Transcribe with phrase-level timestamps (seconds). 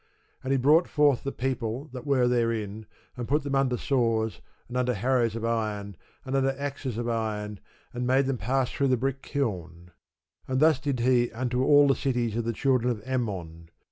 [0.43, 4.75] And he brought forth the people that were therein, and put them under saws, and
[4.75, 7.59] under harrows of iron, and under axes of iron,
[7.93, 9.91] and made them pass through the brick kiln:
[10.47, 13.69] and thus did he unto all the cities of the children of Ammon.